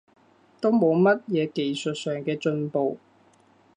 [0.59, 2.97] 都冇乜嘢技術上嘅進步